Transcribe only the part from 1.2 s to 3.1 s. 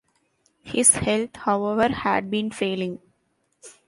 however, had been failing.